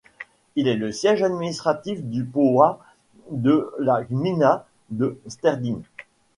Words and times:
Il 0.55 0.67
est 0.67 0.77
le 0.77 0.91
siège 0.91 1.21
administratif 1.21 2.03
du 2.03 2.23
powiat 2.25 2.79
de 3.29 3.71
la 3.77 4.03
gmina 4.03 4.65
de 4.89 5.21
Sterdyń. 5.27 5.83